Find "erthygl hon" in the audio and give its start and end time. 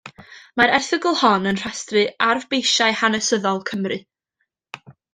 0.77-1.45